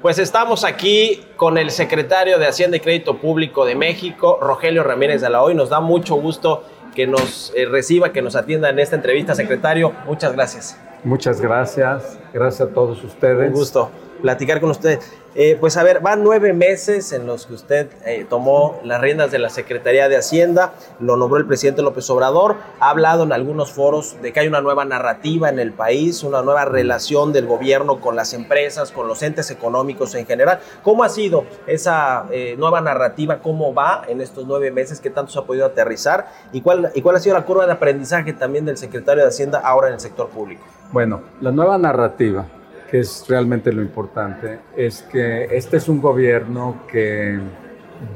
[0.00, 5.20] Pues estamos aquí con el secretario de Hacienda y Crédito Público de México, Rogelio Ramírez
[5.20, 5.56] de la Hoy.
[5.56, 6.62] Nos da mucho gusto
[6.94, 9.92] que nos eh, reciba, que nos atienda en esta entrevista, secretario.
[10.06, 10.78] Muchas gracias.
[11.02, 13.48] Muchas gracias, gracias a todos ustedes.
[13.48, 13.90] Un gusto
[14.20, 15.00] platicar con usted.
[15.34, 19.30] Eh, pues a ver, van nueve meses en los que usted eh, tomó las riendas
[19.30, 23.70] de la Secretaría de Hacienda, lo nombró el presidente López Obrador, ha hablado en algunos
[23.70, 28.00] foros de que hay una nueva narrativa en el país, una nueva relación del gobierno
[28.00, 30.58] con las empresas, con los entes económicos en general.
[30.82, 33.38] ¿Cómo ha sido esa eh, nueva narrativa?
[33.38, 34.98] ¿Cómo va en estos nueve meses?
[34.98, 36.28] ¿Qué tanto se ha podido aterrizar?
[36.52, 39.60] ¿Y cuál, ¿Y cuál ha sido la curva de aprendizaje también del secretario de Hacienda
[39.60, 40.64] ahora en el sector público?
[40.90, 42.46] Bueno, la nueva narrativa
[42.90, 47.38] que es realmente lo importante, es que este es un gobierno que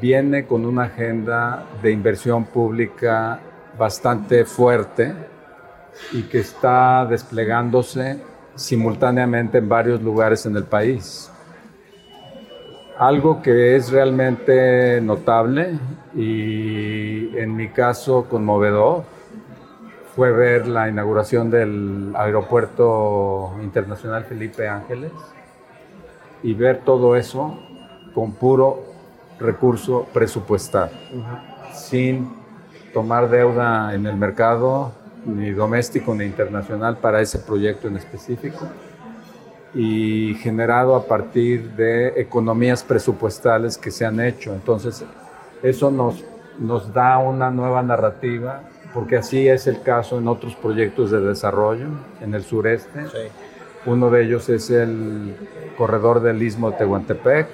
[0.01, 3.41] viene con una agenda de inversión pública
[3.79, 5.15] bastante fuerte
[6.13, 8.19] y que está desplegándose
[8.55, 11.31] simultáneamente en varios lugares en el país.
[12.99, 15.79] Algo que es realmente notable
[16.15, 19.05] y en mi caso conmovedor
[20.15, 25.11] fue ver la inauguración del Aeropuerto Internacional Felipe Ángeles
[26.43, 27.59] y ver todo eso
[28.15, 28.85] con puro
[29.41, 30.91] recurso presupuestal,
[31.73, 32.31] sin
[32.93, 34.93] tomar deuda en el mercado,
[35.25, 38.67] ni doméstico ni internacional, para ese proyecto en específico,
[39.75, 44.53] y generado a partir de economías presupuestales que se han hecho.
[44.53, 45.03] Entonces,
[45.63, 46.23] eso nos,
[46.59, 51.89] nos da una nueva narrativa porque así es el caso en otros proyectos de desarrollo
[52.21, 53.05] en el sureste.
[53.87, 55.35] Uno de ellos es el
[55.77, 57.49] corredor del Istmo de Tehuantepec,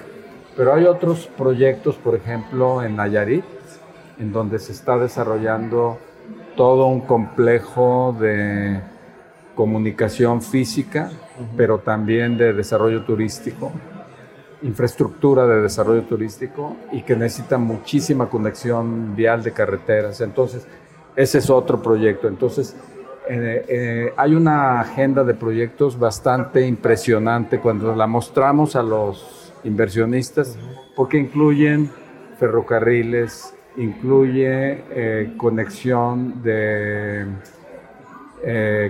[0.56, 3.44] pero hay otros proyectos, por ejemplo, en Nayarit,
[4.18, 5.98] en donde se está desarrollando
[6.56, 8.80] todo un complejo de
[9.54, 11.10] comunicación física,
[11.56, 13.72] pero también de desarrollo turístico,
[14.62, 20.20] infraestructura de desarrollo turístico y que necesita muchísima conexión vial de carreteras.
[20.20, 20.66] Entonces,
[21.18, 22.28] ese es otro proyecto.
[22.28, 22.76] Entonces,
[23.28, 30.56] eh, eh, hay una agenda de proyectos bastante impresionante cuando la mostramos a los inversionistas,
[30.94, 31.90] porque incluyen
[32.38, 37.26] ferrocarriles, incluye eh, conexión de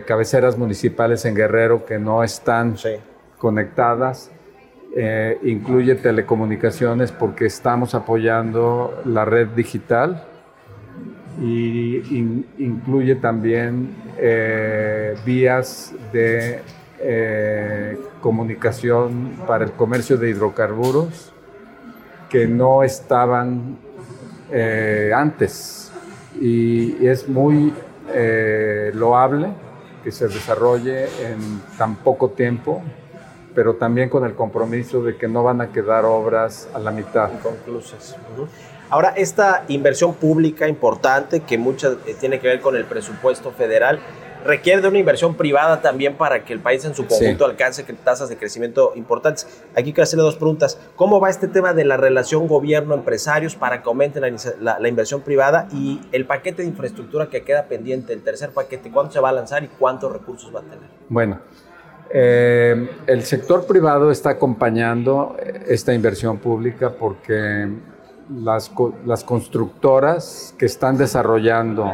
[0.07, 2.77] cabeceras municipales en Guerrero que no están
[3.39, 4.31] conectadas,
[5.43, 10.23] incluye telecomunicaciones porque estamos apoyando la red digital
[11.41, 12.03] y
[12.59, 16.61] incluye también eh, vías de
[17.01, 21.33] eh, comunicación para el comercio de hidrocarburos
[22.29, 23.79] que no estaban
[24.51, 25.93] eh, antes.
[26.41, 27.73] Y, es muy
[28.95, 29.49] loable
[30.03, 32.83] que se desarrolle en tan poco tiempo
[33.55, 37.31] pero también con el compromiso de que no van a quedar obras a la mitad.
[37.43, 38.17] Conclusas.
[38.91, 44.01] Ahora, esta inversión pública importante, que mucha eh, tiene que ver con el presupuesto federal,
[44.45, 48.29] requiere de una inversión privada también para que el país en su conjunto alcance tasas
[48.29, 49.47] de crecimiento importantes.
[49.73, 50.79] Aquí quiero hacerle dos preguntas.
[50.97, 56.01] ¿Cómo va este tema de la relación gobierno-empresarios para que aumente la, inversión privada y
[56.13, 59.65] el paquete de infraestructura que queda pendiente, el tercer paquete, cuándo se va a lanzar
[59.65, 60.89] y cuántos recursos va a tener?
[61.09, 61.41] Bueno,
[62.11, 67.69] eh, el sector privado está acompañando esta inversión pública porque
[68.31, 68.71] las,
[69.05, 71.93] las constructoras que están desarrollando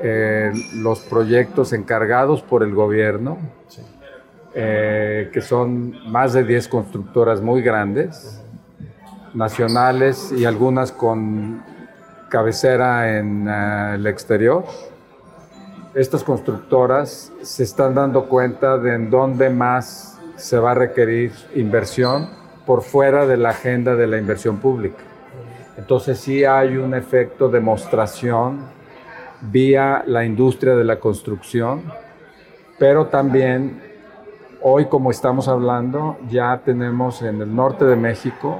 [0.00, 3.38] eh, los proyectos encargados por el gobierno,
[4.54, 8.40] eh, que son más de 10 constructoras muy grandes,
[9.34, 11.62] nacionales y algunas con
[12.28, 14.64] cabecera en eh, el exterior,
[15.94, 22.28] estas constructoras se están dando cuenta de en dónde más se va a requerir inversión
[22.66, 25.02] por fuera de la agenda de la inversión pública.
[25.76, 28.60] Entonces sí hay un efecto de demostración
[29.40, 31.84] vía la industria de la construcción,
[32.78, 33.80] pero también
[34.60, 38.58] hoy como estamos hablando ya tenemos en el norte de México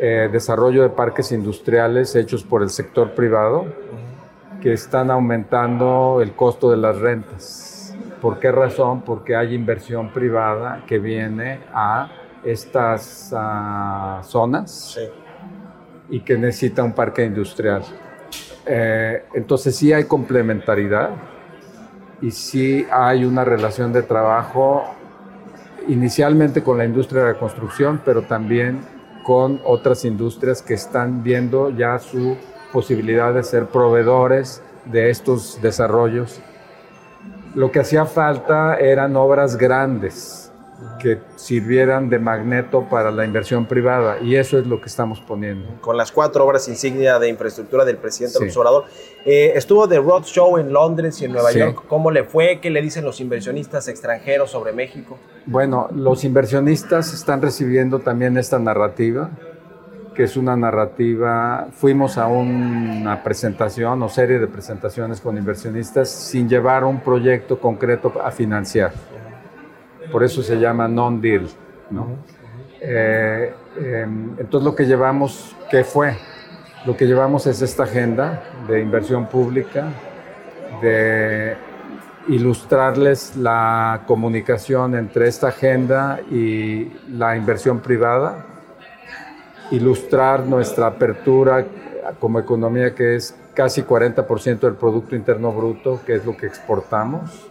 [0.00, 3.66] eh, desarrollo de parques industriales hechos por el sector privado
[4.60, 7.94] que están aumentando el costo de las rentas.
[8.20, 9.02] ¿Por qué razón?
[9.02, 12.10] Porque hay inversión privada que viene a
[12.44, 15.00] estas uh, zonas sí.
[16.10, 17.82] y que necesita un parque industrial.
[18.66, 21.10] Eh, entonces sí hay complementariedad
[22.20, 24.84] y sí hay una relación de trabajo
[25.86, 28.80] inicialmente con la industria de la construcción, pero también
[29.24, 32.36] con otras industrias que están viendo ya su
[32.72, 36.40] posibilidad de ser proveedores de estos desarrollos.
[37.54, 40.48] Lo que hacía falta eran obras grandes
[41.00, 45.80] que sirvieran de magneto para la inversión privada y eso es lo que estamos poniendo.
[45.80, 48.58] Con las cuatro obras insignia de infraestructura del presidente sí.
[48.58, 48.84] Obrador.
[49.24, 51.58] Eh, estuvo de Road Show en Londres y en Nueva sí.
[51.58, 51.84] York.
[51.88, 52.60] ¿Cómo le fue?
[52.60, 55.18] ¿Qué le dicen los inversionistas extranjeros sobre México?
[55.46, 59.30] Bueno, los inversionistas están recibiendo también esta narrativa
[60.18, 66.48] que es una narrativa, fuimos a una presentación o serie de presentaciones con inversionistas sin
[66.48, 68.90] llevar un proyecto concreto a financiar.
[70.10, 71.46] Por eso se llama non-deal.
[71.90, 72.16] ¿no?
[72.80, 74.06] eh, eh,
[74.38, 76.16] entonces lo que llevamos, ¿qué fue?
[76.84, 79.86] Lo que llevamos es esta agenda de inversión pública,
[80.82, 81.56] de
[82.26, 88.57] ilustrarles la comunicación entre esta agenda y la inversión privada,
[89.70, 91.66] ilustrar nuestra apertura
[92.20, 97.48] como economía que es casi 40% del Producto Interno Bruto, que es lo que exportamos,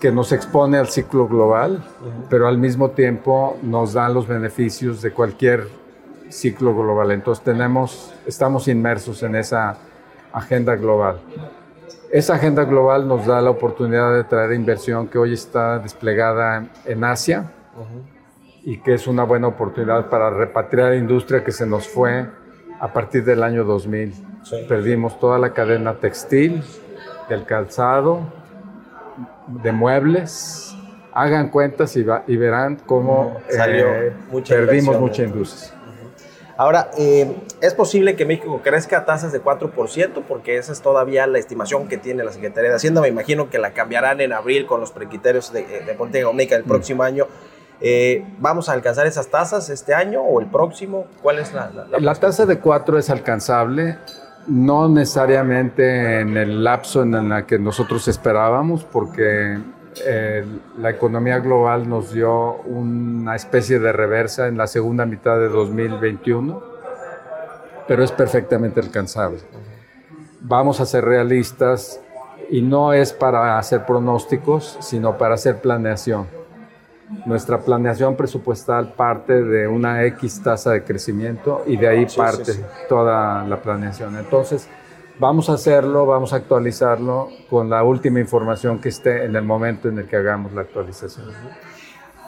[0.00, 1.82] que nos expone al ciclo global,
[2.28, 5.68] pero al mismo tiempo nos da los beneficios de cualquier
[6.28, 7.12] ciclo global.
[7.12, 9.78] Entonces tenemos, estamos inmersos en esa
[10.32, 11.20] agenda global.
[12.10, 17.04] Esa agenda global nos da la oportunidad de traer inversión que hoy está desplegada en
[17.04, 17.50] Asia
[18.66, 22.26] y que es una buena oportunidad para repatriar industria que se nos fue
[22.80, 24.12] a partir del año 2000.
[24.42, 24.66] Sí.
[24.68, 26.64] Perdimos toda la cadena textil,
[27.28, 28.22] del calzado,
[29.46, 30.74] de muebles.
[31.12, 35.72] Hagan cuentas y, va, y verán cómo Salió eh, mucha perdimos mucha industria.
[36.56, 40.24] Ahora, eh, ¿es posible que México crezca a tasas de 4%?
[40.26, 43.00] Porque esa es todavía la estimación que tiene la Secretaría de Hacienda.
[43.00, 46.64] Me imagino que la cambiarán en abril con los precriterios de, de política económica del
[46.64, 47.06] próximo mm.
[47.06, 47.26] año.
[47.80, 51.06] Eh, ¿Vamos a alcanzar esas tasas este año o el próximo?
[51.22, 53.98] ¿Cuál es la, la, la, la tasa de 4 es alcanzable,
[54.46, 59.58] no necesariamente en el lapso en el que nosotros esperábamos, porque
[60.04, 60.44] eh,
[60.78, 66.62] la economía global nos dio una especie de reversa en la segunda mitad de 2021,
[67.88, 69.40] pero es perfectamente alcanzable.
[70.40, 72.00] Vamos a ser realistas
[72.50, 76.35] y no es para hacer pronósticos, sino para hacer planeación.
[77.24, 82.44] Nuestra planeación presupuestal parte de una X tasa de crecimiento y de ahí Sí, parte
[82.44, 82.62] sí, sí.
[82.88, 84.16] toda la planeación.
[84.16, 84.68] Entonces,
[85.18, 89.88] vamos a hacerlo, vamos a actualizarlo con la última información que esté en el momento
[89.88, 91.26] en el que hagamos la actualización.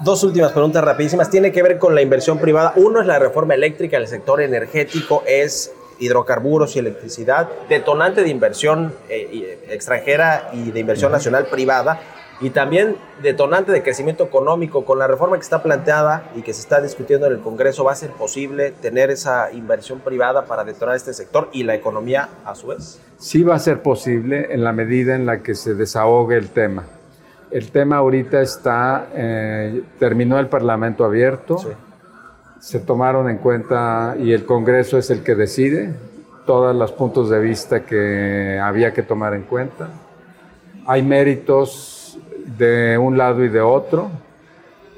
[0.00, 1.28] Dos últimas preguntas rapidísimas.
[1.28, 2.72] Tiene que ver con la inversión privada.
[2.76, 8.94] Uno es la reforma eléctrica el sector energético, es hidrocarburos y electricidad, detonante de inversión
[9.08, 12.00] eh, eh, extranjera y de inversión nacional privada,
[12.40, 14.84] y también detonante de crecimiento económico.
[14.84, 17.92] Con la reforma que está planteada y que se está discutiendo en el Congreso, ¿va
[17.92, 22.54] a ser posible tener esa inversión privada para detonar este sector y la economía a
[22.54, 23.00] su vez?
[23.18, 26.84] Sí va a ser posible en la medida en la que se desahogue el tema.
[27.50, 31.68] El tema ahorita está, eh, terminó el Parlamento abierto, Sí.
[32.60, 35.92] se tomaron en cuenta y el Congreso es el que decide
[36.46, 39.88] todos los puntos de vista que había que tomar en cuenta.
[40.86, 41.97] Hay méritos
[42.56, 44.10] de un lado y de otro.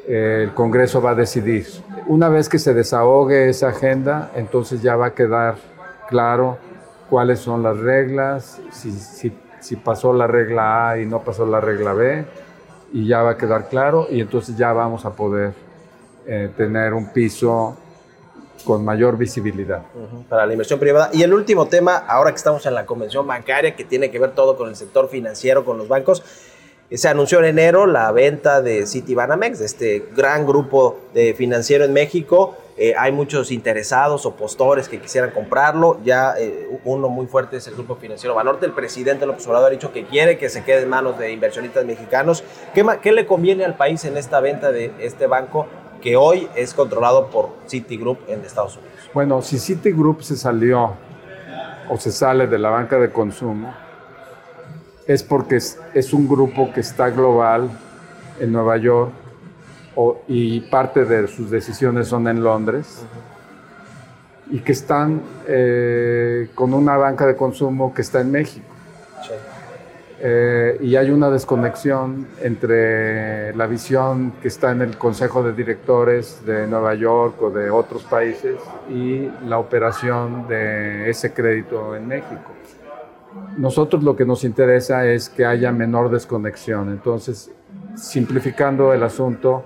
[0.06, 1.66] El Congreso va a decidir.
[2.06, 5.56] Una vez que se desahogue esa agenda, entonces ya va a quedar
[6.08, 6.58] claro
[7.08, 11.60] cuáles son las reglas, si, si, si pasó la regla A y no pasó la
[11.60, 12.24] regla B,
[12.92, 15.52] y ya va a quedar claro, y entonces ya vamos a poder
[16.26, 17.76] eh, tener un piso
[18.64, 19.82] con mayor visibilidad.
[20.28, 21.10] Para la inversión privada.
[21.12, 24.32] Y el último tema, ahora que estamos en la convención bancaria, que tiene que ver
[24.32, 26.22] todo con el sector financiero, con los bancos,
[26.96, 31.92] se anunció en enero la venta de Citibanamex, de este gran grupo de financiero en
[31.92, 32.56] México.
[32.76, 36.00] eh, hay muchos interesados o postores que quisieran comprarlo.
[36.02, 38.64] Ya eh, uno muy fuerte es el Grupo Financiero Banorte.
[38.64, 41.84] El presidente López Obrador ha dicho que quiere que se quede en manos de inversionistas
[41.84, 42.42] mexicanos.
[42.72, 45.66] ¿Qué, qué le conviene al país en esta venta de este banco
[46.00, 49.10] que hoy es controlado por Citigroup en Estados Unidos?
[49.12, 50.94] Bueno, si Citigroup se salió
[51.90, 53.74] o se sale de la banca de consumo,
[55.10, 57.68] es porque es, un grupo que está global
[58.38, 59.10] en Nueva York
[60.28, 63.02] y parte de sus decisiones son en Londres
[64.52, 68.66] y que están eh, con una banca de consumo que está en México.
[70.22, 76.46] Eh, y hay una desconexión entre la visión que está en el Consejo de Directores
[76.46, 82.52] de Nueva York o de otros países y la operación de ese crédito en México.
[83.56, 86.90] Nosotros lo que nos interesa es que haya menor desconexión.
[86.90, 87.50] Entonces,
[87.96, 89.64] simplificando el asunto,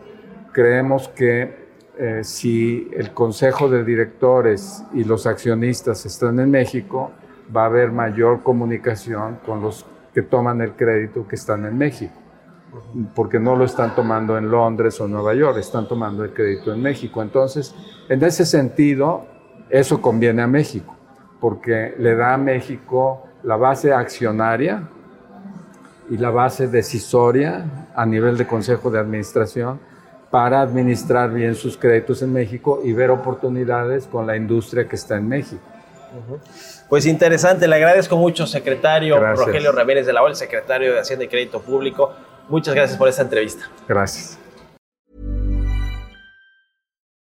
[0.53, 1.65] creemos que
[1.97, 7.13] eh, si el Consejo de Directores y los accionistas están en México,
[7.55, 12.15] va a haber mayor comunicación con los que toman el crédito que están en México,
[13.15, 16.81] porque no lo están tomando en Londres o Nueva York, están tomando el crédito en
[16.83, 17.23] México.
[17.23, 17.75] Entonces,
[18.09, 19.27] en ese sentido,
[19.71, 20.97] eso conviene a México,
[21.41, 24.83] porque le da a México la base accionaria
[26.11, 29.79] y la base decisoria a nivel de Consejo de Administración
[30.31, 35.17] para administrar bien sus créditos en México y ver oportunidades con la industria que está
[35.17, 35.63] en México.
[36.89, 41.29] Pues interesante, le agradezco mucho, secretario Rogelio Ramírez de la OL, secretario de Hacienda y
[41.29, 42.13] Crédito Público.
[42.49, 43.69] Muchas gracias por esta entrevista.
[43.89, 44.39] Gracias.